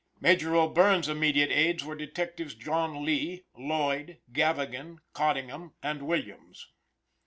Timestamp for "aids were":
1.51-1.93